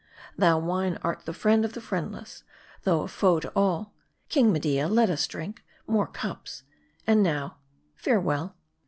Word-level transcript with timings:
Thou 0.35 0.57
wine 0.57 0.97
art 1.03 1.25
the 1.25 1.31
friend 1.33 1.63
of 1.63 1.73
the 1.73 1.79
friendless, 1.79 2.43
though 2.85 3.01
a 3.03 3.07
foe 3.07 3.39
to 3.39 3.49
all. 3.55 3.93
King 4.29 4.51
Media, 4.51 4.87
let 4.87 5.11
us 5.11 5.27
drink. 5.27 5.61
More 5.85 6.07
cups! 6.07 6.63
And 7.05 7.21
now, 7.21 7.57
farewell." 7.93 8.55